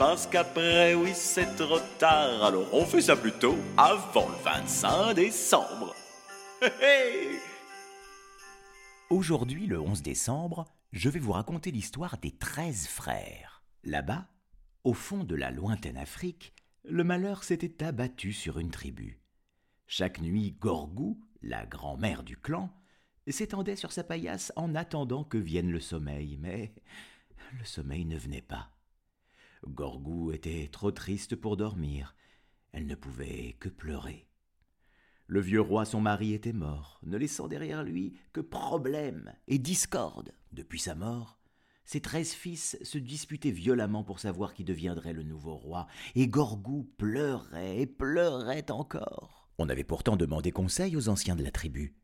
Parce 0.00 0.26
qu'après, 0.26 0.94
oui, 0.94 1.10
c'est 1.12 1.56
trop 1.56 1.78
tard. 1.98 2.42
Alors 2.42 2.72
on 2.72 2.86
fait 2.86 3.02
ça 3.02 3.16
plutôt 3.16 3.54
avant 3.76 4.30
le 4.30 4.42
25 4.42 5.12
décembre. 5.12 5.94
Aujourd'hui, 9.10 9.66
le 9.66 9.78
11 9.78 10.00
décembre, 10.00 10.64
je 10.92 11.10
vais 11.10 11.18
vous 11.18 11.32
raconter 11.32 11.70
l'histoire 11.70 12.16
des 12.16 12.30
13 12.30 12.86
frères. 12.86 13.62
Là-bas, 13.84 14.26
au 14.84 14.94
fond 14.94 15.22
de 15.22 15.34
la 15.34 15.50
lointaine 15.50 15.98
Afrique, 15.98 16.54
le 16.84 17.04
malheur 17.04 17.44
s'était 17.44 17.84
abattu 17.84 18.32
sur 18.32 18.58
une 18.58 18.70
tribu. 18.70 19.20
Chaque 19.86 20.22
nuit, 20.22 20.56
Gorgou, 20.58 21.20
la 21.42 21.66
grand-mère 21.66 22.22
du 22.22 22.38
clan, 22.38 22.70
s'étendait 23.28 23.76
sur 23.76 23.92
sa 23.92 24.02
paillasse 24.02 24.50
en 24.56 24.74
attendant 24.74 25.24
que 25.24 25.36
vienne 25.36 25.70
le 25.70 25.80
sommeil, 25.80 26.38
mais 26.40 26.72
le 27.58 27.66
sommeil 27.66 28.06
ne 28.06 28.16
venait 28.16 28.40
pas. 28.40 28.70
Gorgou 29.66 30.32
était 30.32 30.68
trop 30.70 30.90
triste 30.90 31.36
pour 31.36 31.56
dormir. 31.56 32.14
Elle 32.72 32.86
ne 32.86 32.94
pouvait 32.94 33.56
que 33.60 33.68
pleurer. 33.68 34.26
Le 35.26 35.40
vieux 35.40 35.60
roi, 35.60 35.84
son 35.84 36.00
mari, 36.00 36.34
était 36.34 36.52
mort, 36.52 36.98
ne 37.04 37.16
laissant 37.16 37.46
derrière 37.46 37.84
lui 37.84 38.14
que 38.32 38.40
problèmes 38.40 39.32
et 39.46 39.58
discordes. 39.58 40.32
Depuis 40.52 40.80
sa 40.80 40.94
mort, 40.94 41.38
ses 41.84 42.00
treize 42.00 42.32
fils 42.32 42.78
se 42.82 42.98
disputaient 42.98 43.50
violemment 43.50 44.04
pour 44.04 44.18
savoir 44.18 44.54
qui 44.54 44.64
deviendrait 44.64 45.12
le 45.12 45.22
nouveau 45.22 45.54
roi, 45.54 45.86
et 46.14 46.26
Gorgou 46.26 46.90
pleurait 46.98 47.80
et 47.80 47.86
pleurait 47.86 48.70
encore. 48.70 49.48
On 49.58 49.68
avait 49.68 49.84
pourtant 49.84 50.16
demandé 50.16 50.52
conseil 50.52 50.96
aux 50.96 51.08
anciens 51.08 51.36
de 51.36 51.42
la 51.44 51.50
tribu. 51.50 51.94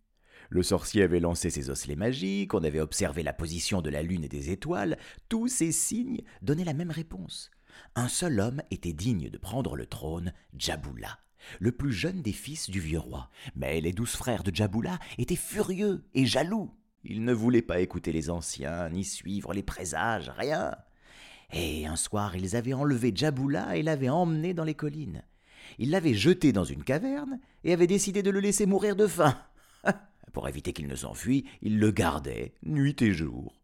Le 0.48 0.62
sorcier 0.62 1.02
avait 1.02 1.20
lancé 1.20 1.50
ses 1.50 1.70
osselets 1.70 1.96
magiques, 1.96 2.54
on 2.54 2.64
avait 2.64 2.80
observé 2.80 3.22
la 3.22 3.32
position 3.32 3.82
de 3.82 3.90
la 3.90 4.02
lune 4.02 4.24
et 4.24 4.28
des 4.28 4.50
étoiles, 4.50 4.98
tous 5.28 5.48
ces 5.48 5.72
signes 5.72 6.22
donnaient 6.42 6.64
la 6.64 6.74
même 6.74 6.90
réponse. 6.90 7.50
Un 7.94 8.08
seul 8.08 8.40
homme 8.40 8.62
était 8.70 8.92
digne 8.92 9.28
de 9.28 9.38
prendre 9.38 9.76
le 9.76 9.86
trône, 9.86 10.32
Djaboula, 10.56 11.18
le 11.60 11.72
plus 11.72 11.92
jeune 11.92 12.22
des 12.22 12.32
fils 12.32 12.70
du 12.70 12.80
vieux 12.80 12.98
roi. 12.98 13.30
Mais 13.54 13.80
les 13.80 13.92
douze 13.92 14.12
frères 14.12 14.42
de 14.42 14.54
Djaboula 14.54 14.98
étaient 15.18 15.36
furieux 15.36 16.04
et 16.14 16.26
jaloux. 16.26 16.70
Ils 17.04 17.24
ne 17.24 17.32
voulaient 17.32 17.62
pas 17.62 17.80
écouter 17.80 18.12
les 18.12 18.30
anciens, 18.30 18.88
ni 18.90 19.04
suivre 19.04 19.52
les 19.52 19.62
présages, 19.62 20.30
rien. 20.36 20.74
Et 21.52 21.86
un 21.86 21.96
soir, 21.96 22.34
ils 22.34 22.56
avaient 22.56 22.72
enlevé 22.72 23.12
Djaboula 23.14 23.76
et 23.76 23.82
l'avaient 23.82 24.08
emmené 24.08 24.54
dans 24.54 24.64
les 24.64 24.74
collines. 24.74 25.22
Ils 25.78 25.90
l'avaient 25.90 26.14
jeté 26.14 26.52
dans 26.52 26.64
une 26.64 26.84
caverne 26.84 27.38
et 27.64 27.72
avaient 27.72 27.86
décidé 27.86 28.22
de 28.22 28.30
le 28.30 28.40
laisser 28.40 28.66
mourir 28.66 28.96
de 28.96 29.06
faim. 29.06 29.36
Pour 30.36 30.50
éviter 30.50 30.74
qu'il 30.74 30.86
ne 30.86 30.94
s'enfuie, 30.96 31.46
il 31.62 31.78
le 31.78 31.90
gardait 31.90 32.52
nuit 32.62 33.00
et 33.00 33.14
jour. 33.14 33.58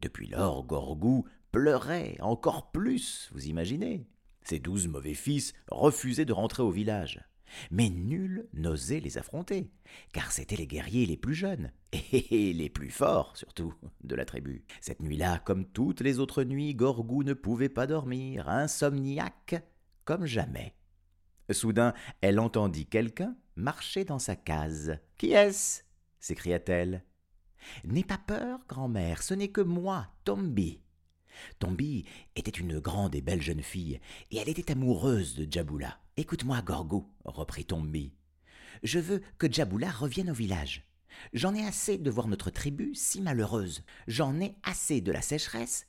Depuis 0.00 0.26
lors, 0.26 0.64
Gorgou 0.64 1.26
pleurait 1.52 2.16
encore 2.20 2.70
plus, 2.70 3.28
vous 3.34 3.46
imaginez. 3.46 4.08
Ses 4.40 4.58
douze 4.58 4.88
mauvais 4.88 5.12
fils 5.12 5.52
refusaient 5.70 6.24
de 6.24 6.32
rentrer 6.32 6.62
au 6.62 6.70
village. 6.70 7.22
Mais 7.70 7.90
nul 7.90 8.48
n'osait 8.54 9.00
les 9.00 9.18
affronter, 9.18 9.70
car 10.14 10.32
c'étaient 10.32 10.56
les 10.56 10.66
guerriers 10.66 11.04
les 11.04 11.18
plus 11.18 11.34
jeunes, 11.34 11.72
et 11.92 12.54
les 12.54 12.70
plus 12.70 12.88
forts 12.88 13.36
surtout, 13.36 13.74
de 14.02 14.14
la 14.14 14.24
tribu. 14.24 14.64
Cette 14.80 15.02
nuit-là, 15.02 15.40
comme 15.40 15.66
toutes 15.66 16.00
les 16.00 16.20
autres 16.20 16.42
nuits, 16.42 16.74
Gorgou 16.74 17.22
ne 17.22 17.34
pouvait 17.34 17.68
pas 17.68 17.86
dormir, 17.86 18.48
insomniaque 18.48 19.62
comme 20.06 20.24
jamais. 20.24 20.74
Soudain, 21.50 21.92
elle 22.22 22.40
entendit 22.40 22.86
quelqu'un 22.86 23.36
marcher 23.56 24.06
dans 24.06 24.18
sa 24.18 24.36
case. 24.36 24.96
Qui 25.18 25.32
est-ce? 25.32 25.82
S'écria-t-elle. 26.20 27.04
N'aie 27.84 28.04
pas 28.04 28.18
peur, 28.18 28.60
grand-mère, 28.68 29.22
ce 29.22 29.34
n'est 29.34 29.48
que 29.48 29.60
moi, 29.60 30.08
Tombi. 30.24 30.80
Tombi 31.58 32.04
était 32.36 32.50
une 32.50 32.78
grande 32.78 33.14
et 33.14 33.20
belle 33.20 33.42
jeune 33.42 33.62
fille, 33.62 34.00
et 34.30 34.38
elle 34.38 34.48
était 34.48 34.72
amoureuse 34.72 35.34
de 35.34 35.50
Djaboula. 35.50 35.98
Écoute-moi, 36.16 36.62
Gorgou, 36.62 37.06
reprit 37.24 37.64
Tombi. 37.64 38.12
Je 38.82 38.98
veux 38.98 39.22
que 39.38 39.50
Djaboula 39.50 39.90
revienne 39.90 40.30
au 40.30 40.34
village. 40.34 40.84
J'en 41.32 41.54
ai 41.54 41.64
assez 41.64 41.98
de 41.98 42.10
voir 42.10 42.28
notre 42.28 42.50
tribu 42.50 42.94
si 42.94 43.20
malheureuse. 43.20 43.82
J'en 44.06 44.40
ai 44.40 44.56
assez 44.62 45.00
de 45.00 45.12
la 45.12 45.22
sécheresse. 45.22 45.86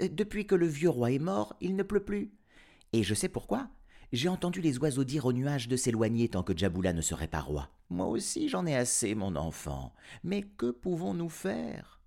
Euh, 0.00 0.08
Depuis 0.10 0.46
que 0.46 0.54
le 0.54 0.66
vieux 0.66 0.90
roi 0.90 1.10
est 1.10 1.18
mort, 1.18 1.56
il 1.60 1.74
ne 1.74 1.82
pleut 1.82 2.04
plus. 2.04 2.32
Et 2.92 3.02
je 3.02 3.14
sais 3.14 3.28
pourquoi. 3.28 3.70
J'ai 4.12 4.28
entendu 4.28 4.62
les 4.62 4.78
oiseaux 4.78 5.04
dire 5.04 5.26
aux 5.26 5.32
nuages 5.32 5.68
de 5.68 5.76
s'éloigner 5.76 6.28
tant 6.28 6.42
que 6.42 6.56
Djaboula 6.56 6.92
ne 6.94 7.02
serait 7.02 7.28
pas 7.28 7.40
roi. 7.40 7.70
Moi 7.90 8.06
aussi 8.06 8.48
j'en 8.48 8.64
ai 8.64 8.74
assez, 8.74 9.14
mon 9.14 9.36
enfant. 9.36 9.94
Mais 10.24 10.42
que 10.42 10.70
pouvons-nous 10.70 11.28
faire? 11.28 12.00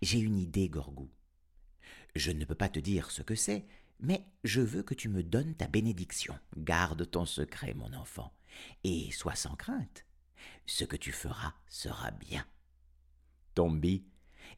J'ai 0.00 0.18
une 0.18 0.38
idée, 0.38 0.68
Gorgou. 0.68 1.10
Je 2.14 2.32
ne 2.32 2.46
peux 2.46 2.54
pas 2.54 2.70
te 2.70 2.80
dire 2.80 3.10
ce 3.10 3.22
que 3.22 3.34
c'est, 3.34 3.66
mais 4.00 4.24
je 4.44 4.62
veux 4.62 4.82
que 4.82 4.94
tu 4.94 5.10
me 5.10 5.22
donnes 5.22 5.54
ta 5.54 5.66
bénédiction. 5.66 6.38
Garde 6.56 7.10
ton 7.10 7.26
secret, 7.26 7.74
mon 7.74 7.92
enfant, 7.92 8.32
et 8.84 9.10
sois 9.12 9.34
sans 9.34 9.54
crainte. 9.54 10.06
Ce 10.64 10.84
que 10.84 10.96
tu 10.96 11.12
feras 11.12 11.52
sera 11.68 12.10
bien. 12.12 12.46
Tombi 13.54 14.06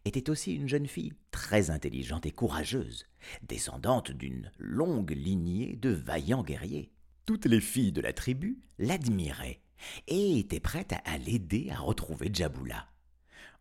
était 0.04 0.30
aussi 0.30 0.54
une 0.54 0.68
jeune 0.68 0.86
fille 0.86 1.12
très 1.30 1.70
intelligente 1.70 2.26
et 2.26 2.30
courageuse, 2.30 3.06
descendante 3.42 4.10
d'une 4.10 4.50
longue 4.58 5.10
lignée 5.10 5.76
de 5.76 5.90
vaillants 5.90 6.42
guerriers. 6.42 6.92
Toutes 7.26 7.46
les 7.46 7.60
filles 7.60 7.92
de 7.92 8.00
la 8.00 8.12
tribu 8.12 8.58
l'admiraient 8.78 9.60
et 10.06 10.38
étaient 10.38 10.60
prêtes 10.60 10.94
à 11.04 11.18
l'aider 11.18 11.70
à 11.70 11.78
retrouver 11.78 12.30
Djaboula. 12.32 12.88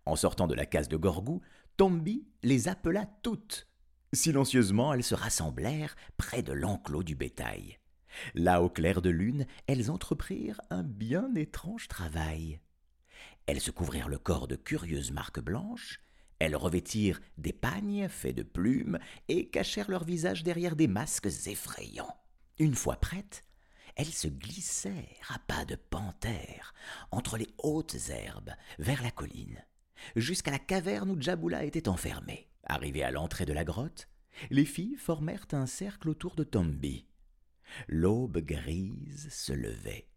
En 0.05 0.15
sortant 0.15 0.47
de 0.47 0.55
la 0.55 0.65
case 0.65 0.87
de 0.87 0.97
Gorgou, 0.97 1.41
Tombi 1.75 2.25
les 2.43 2.69
appela 2.69 3.05
toutes. 3.23 3.67
Silencieusement, 4.13 4.93
elles 4.93 5.03
se 5.03 5.15
rassemblèrent 5.15 5.95
près 6.15 6.41
de 6.41 6.53
l'enclos 6.53 7.03
du 7.03 7.15
bétail. 7.15 7.77
Là, 8.33 8.63
au 8.63 8.69
clair 8.69 9.01
de 9.01 9.09
lune, 9.09 9.45
elles 9.67 9.91
entreprirent 9.91 10.61
un 10.69 10.83
bien 10.83 11.33
étrange 11.35 11.87
travail. 11.87 12.61
Elles 13.45 13.61
se 13.61 13.71
couvrirent 13.71 14.09
le 14.09 14.17
corps 14.17 14.47
de 14.47 14.55
curieuses 14.55 15.11
marques 15.11 15.39
blanches, 15.39 16.01
elles 16.39 16.55
revêtirent 16.55 17.21
des 17.37 17.53
pagnes 17.53 18.07
faits 18.09 18.35
de 18.35 18.43
plumes 18.43 18.99
et 19.27 19.49
cachèrent 19.49 19.89
leur 19.89 20.03
visage 20.03 20.43
derrière 20.43 20.75
des 20.75 20.87
masques 20.87 21.47
effrayants. 21.47 22.15
Une 22.59 22.75
fois 22.75 22.97
prêtes, 22.97 23.43
elles 23.95 24.05
se 24.05 24.27
glissèrent 24.27 25.31
à 25.33 25.39
pas 25.39 25.65
de 25.65 25.75
panthère 25.75 26.73
entre 27.11 27.37
les 27.37 27.49
hautes 27.57 28.09
herbes 28.09 28.53
vers 28.77 29.01
la 29.01 29.11
colline, 29.11 29.63
jusqu'à 30.15 30.51
la 30.51 30.59
caverne 30.59 31.09
où 31.09 31.19
Djaboula 31.19 31.63
était 31.63 31.89
enfermé. 31.89 32.47
Arrivées 32.63 33.03
à 33.03 33.11
l'entrée 33.11 33.45
de 33.45 33.53
la 33.53 33.63
grotte, 33.63 34.07
les 34.51 34.65
filles 34.65 34.97
formèrent 34.97 35.47
un 35.53 35.65
cercle 35.65 36.09
autour 36.09 36.35
de 36.35 36.43
Tombi. 36.43 37.07
L'aube 37.87 38.37
grise 38.37 39.29
se 39.31 39.53
levait. 39.53 40.07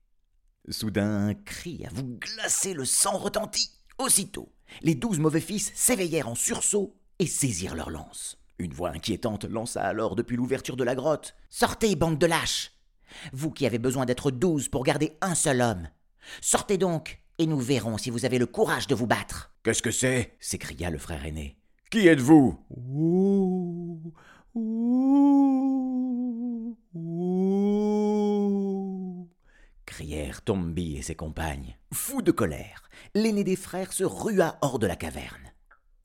Soudain, 0.68 1.28
un 1.28 1.34
cri 1.34 1.84
à 1.86 1.90
vous 1.90 2.18
glacer 2.18 2.74
le 2.74 2.84
sang 2.84 3.16
retentit. 3.16 3.70
Aussitôt, 3.98 4.52
les 4.82 4.94
douze 4.94 5.18
mauvais 5.18 5.40
fils 5.40 5.72
s'éveillèrent 5.74 6.28
en 6.28 6.34
sursaut 6.34 6.96
et 7.18 7.26
saisirent 7.26 7.74
leurs 7.74 7.90
lances. 7.90 8.38
Une 8.58 8.72
voix 8.74 8.90
inquiétante 8.90 9.44
lança 9.44 9.82
alors 9.82 10.16
depuis 10.16 10.36
l'ouverture 10.36 10.76
de 10.76 10.84
la 10.84 10.94
grotte. 10.94 11.34
Sortez, 11.48 11.96
bande 11.96 12.18
de 12.18 12.26
lâches. 12.26 12.72
Vous 13.32 13.50
qui 13.50 13.66
avez 13.66 13.78
besoin 13.78 14.04
d'être 14.04 14.30
douze 14.30 14.68
pour 14.68 14.84
garder 14.84 15.16
un 15.20 15.34
seul 15.34 15.60
homme. 15.62 15.88
Sortez 16.40 16.78
donc, 16.78 17.22
et 17.38 17.46
nous 17.46 17.58
verrons 17.58 17.96
si 17.98 18.10
vous 18.10 18.24
avez 18.26 18.38
le 18.38 18.46
courage 18.46 18.86
de 18.86 18.94
vous 18.94 19.06
battre. 19.06 19.52
Qu'est-ce 19.62 19.82
que 19.82 19.90
c'est? 19.90 20.36
s'écria 20.40 20.90
le 20.90 20.98
frère 20.98 21.24
aîné. 21.24 21.56
Qui 21.90 22.06
êtes-vous? 22.06 22.58
Ouh, 22.70 24.12
crièrent 30.30 30.42
Tombi 30.42 30.96
et 30.96 31.02
ses 31.02 31.16
compagnes. 31.16 31.76
Fou 31.92 32.22
de 32.22 32.30
colère, 32.30 32.88
l'aîné 33.14 33.42
des 33.42 33.56
frères 33.56 33.92
se 33.92 34.04
rua 34.04 34.58
hors 34.62 34.78
de 34.78 34.86
la 34.86 34.94
caverne. 34.94 35.52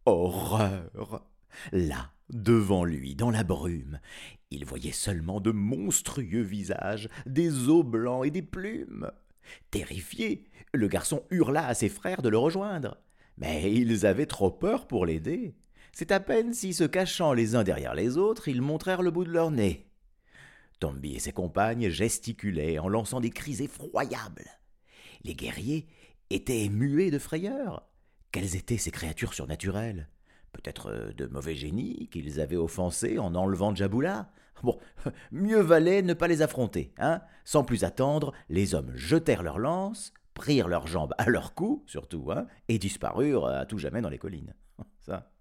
Horreur 0.07 1.27
Là, 1.72 2.12
devant 2.31 2.86
lui, 2.86 3.16
dans 3.16 3.30
la 3.30 3.44
brume, 3.44 4.00
Il 4.50 4.66
voyait 4.66 4.92
seulement 4.92 5.39
de 5.39 5.51
monstrueux 5.51 6.42
visages, 6.42 7.07
des 7.27 7.69
os 7.69 7.86
blancs 7.86 8.25
et 8.25 8.31
des 8.31 8.42
plumes. 8.42 9.12
Terrifié, 9.69 10.45
le 10.74 10.88
garçon 10.88 11.24
hurla 11.30 11.68
à 11.68 11.75
ses 11.75 11.89
frères 11.89 12.24
de 12.24 12.30
le 12.30 12.38
rejoindre. 12.38 12.98
Mais 13.38 13.72
ils 13.72 14.07
avaient 14.07 14.25
trop 14.25 14.50
peur 14.50 14.88
pour 14.88 15.06
l'aider. 15.06 15.56
C'est 15.92 16.12
à 16.12 16.19
peine 16.19 16.54
si, 16.54 16.74
se 16.74 16.83
cachant 16.83 17.33
les 17.33 17.56
uns 17.56 17.63
derrière 17.63 17.94
les 17.94 18.18
autres, 18.18 18.48
ils 18.48 18.62
montrèrent 18.62 19.04
le 19.04 19.12
bout 19.12 19.25
de 19.25 19.31
leur 19.31 19.51
nez. 19.51 19.86
Tomby 20.80 21.16
et 21.16 21.19
ses 21.19 21.31
compagnes 21.31 21.89
gesticulaient 21.89 22.80
en 22.80 22.88
lançant 22.88 23.19
des 23.19 23.30
cris 23.30 23.63
effroyables. 23.63 24.50
Les 25.24 25.36
guerriers 25.36 25.88
étaient 26.30 26.69
muets 26.69 27.12
de 27.12 27.19
frayeur. 27.19 27.88
Quelles 28.31 28.56
étaient 28.56 28.77
ces 28.77 28.92
créatures 28.92 29.33
surnaturelles? 29.33 30.10
Peut-être 30.51 30.92
euh, 30.92 31.13
de 31.13 31.25
mauvais 31.25 31.56
génies 31.56 32.07
qu'ils 32.10 32.39
avaient 32.39 32.56
offensés 32.56 33.19
en 33.19 33.36
enlevant 33.36 33.74
Jaboula? 33.74 34.31
Bon, 34.63 34.80
mieux 35.31 35.60
valait 35.60 36.01
ne 36.01 36.13
pas 36.13 36.27
les 36.27 36.42
affronter, 36.42 36.94
hein 36.98 37.22
Sans 37.44 37.63
plus 37.63 37.83
attendre, 37.83 38.33
les 38.50 38.74
hommes 38.74 38.92
jetèrent 38.95 39.44
leurs 39.44 39.60
lances, 39.60 40.13
prirent 40.33 40.68
leurs 40.68 40.88
jambes 40.88 41.13
à 41.18 41.30
leur 41.30 41.54
cou, 41.54 41.83
surtout, 41.88 42.31
hein, 42.31 42.48
et 42.68 42.77
disparurent 42.77 43.48
à 43.48 43.66
tout 43.66 43.77
jamais 43.77 44.01
dans 44.01 44.10
les 44.10 44.18
collines. 44.18 44.54
Ça. 45.00 45.31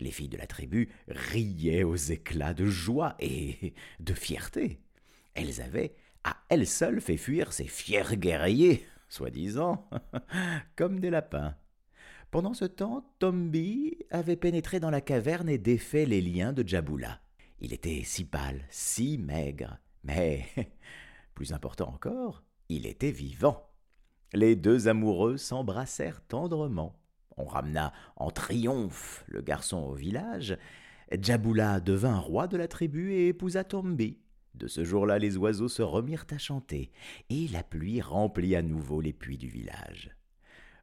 Les 0.00 0.10
filles 0.10 0.28
de 0.28 0.36
la 0.36 0.46
tribu 0.46 0.88
riaient 1.08 1.82
aux 1.82 1.96
éclats 1.96 2.54
de 2.54 2.66
joie 2.66 3.16
et 3.20 3.74
de 4.00 4.14
fierté. 4.14 4.80
Elles 5.34 5.60
avaient, 5.60 5.94
à 6.24 6.36
elles 6.48 6.66
seules, 6.66 7.00
fait 7.00 7.16
fuir 7.16 7.52
ces 7.52 7.66
fiers 7.66 8.16
guerriers, 8.16 8.84
soi-disant, 9.08 9.88
comme 10.76 11.00
des 11.00 11.10
lapins. 11.10 11.56
Pendant 12.30 12.54
ce 12.54 12.66
temps, 12.66 13.10
Tombi 13.18 13.96
avait 14.10 14.36
pénétré 14.36 14.80
dans 14.80 14.90
la 14.90 15.00
caverne 15.00 15.48
et 15.48 15.58
défait 15.58 16.04
les 16.04 16.20
liens 16.20 16.52
de 16.52 16.66
Jaboula. 16.66 17.20
Il 17.60 17.72
était 17.72 18.02
si 18.04 18.24
pâle, 18.24 18.64
si 18.68 19.18
maigre, 19.18 19.78
mais, 20.04 20.44
plus 21.34 21.52
important 21.52 21.88
encore, 21.88 22.44
il 22.68 22.86
était 22.86 23.10
vivant. 23.10 23.68
Les 24.34 24.56
deux 24.56 24.88
amoureux 24.88 25.38
s'embrassèrent 25.38 26.20
tendrement. 26.26 27.00
On 27.38 27.44
ramena 27.44 27.92
en 28.16 28.30
triomphe 28.30 29.24
le 29.28 29.40
garçon 29.40 29.78
au 29.78 29.94
village. 29.94 30.58
Jaboula 31.10 31.80
devint 31.80 32.18
roi 32.18 32.46
de 32.46 32.56
la 32.56 32.68
tribu 32.68 33.12
et 33.12 33.28
épousa 33.28 33.64
Tombi. 33.64 34.18
De 34.54 34.66
ce 34.66 34.84
jour-là, 34.84 35.18
les 35.18 35.36
oiseaux 35.36 35.68
se 35.68 35.82
remirent 35.82 36.26
à 36.30 36.38
chanter, 36.38 36.90
et 37.30 37.46
la 37.48 37.62
pluie 37.62 38.00
remplit 38.00 38.56
à 38.56 38.62
nouveau 38.62 39.00
les 39.00 39.12
puits 39.12 39.38
du 39.38 39.48
village. 39.48 40.10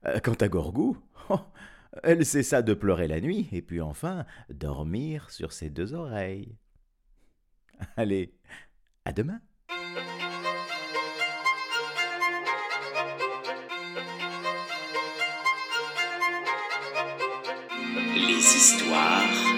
Euh, 0.05 0.19
quant 0.19 0.33
à 0.33 0.47
Gorgou, 0.47 0.97
oh, 1.29 1.39
elle 2.03 2.25
cessa 2.25 2.61
de 2.61 2.73
pleurer 2.73 3.07
la 3.07 3.19
nuit 3.19 3.47
et 3.51 3.61
puis 3.61 3.81
enfin 3.81 4.25
dormir 4.49 5.29
sur 5.29 5.51
ses 5.51 5.69
deux 5.69 5.93
oreilles. 5.93 6.55
Allez, 7.97 8.33
à 9.03 9.11
demain. 9.11 9.41
Les 18.15 18.55
histoires. 18.55 19.54